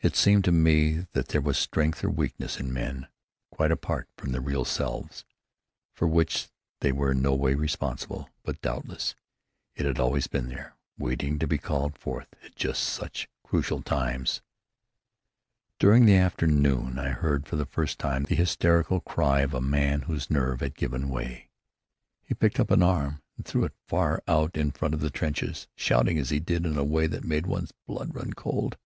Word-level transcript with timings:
It 0.00 0.14
seemed 0.14 0.44
to 0.44 0.52
me 0.52 1.08
that 1.12 1.30
there 1.30 1.40
was 1.40 1.58
strength 1.58 2.04
or 2.04 2.08
weakness 2.08 2.60
in 2.60 2.72
men, 2.72 3.08
quite 3.50 3.72
apart 3.72 4.08
from 4.16 4.30
their 4.30 4.40
real 4.40 4.64
selves, 4.64 5.24
for 5.92 6.06
which 6.06 6.46
they 6.78 6.92
were 6.92 7.10
in 7.10 7.20
no 7.22 7.34
way 7.34 7.56
responsible; 7.56 8.30
but 8.44 8.60
doubtless 8.62 9.16
it 9.74 9.84
had 9.84 9.98
always 9.98 10.28
been 10.28 10.48
there, 10.50 10.76
waiting 10.96 11.36
to 11.40 11.48
be 11.48 11.58
called 11.58 11.98
forth 11.98 12.28
at 12.44 12.54
just 12.54 12.80
such 12.84 13.26
crucial 13.42 13.82
times. 13.82 14.40
During 15.80 16.06
the 16.06 16.14
afternoon 16.14 16.96
I 16.96 17.08
heard 17.08 17.48
for 17.48 17.56
the 17.56 17.66
first 17.66 17.98
time 17.98 18.22
the 18.26 18.36
hysterical 18.36 19.00
cry 19.00 19.40
of 19.40 19.52
a 19.52 19.60
man 19.60 20.02
whose 20.02 20.30
nerve 20.30 20.60
had 20.60 20.76
given 20.76 21.08
way. 21.08 21.50
He 22.22 22.34
picked 22.34 22.60
up 22.60 22.70
an 22.70 22.84
arm 22.84 23.20
and 23.36 23.44
threw 23.44 23.64
it 23.64 23.74
far 23.88 24.22
out 24.28 24.56
in 24.56 24.70
front 24.70 24.94
of 24.94 25.00
the 25.00 25.10
trenches, 25.10 25.66
shouting 25.74 26.18
as 26.18 26.30
he 26.30 26.38
did 26.38 26.62
so 26.62 26.70
in 26.70 26.78
a 26.78 26.84
way 26.84 27.08
that 27.08 27.24
made 27.24 27.46
one's 27.48 27.72
blood 27.88 28.14
run 28.14 28.32
cold. 28.32 28.76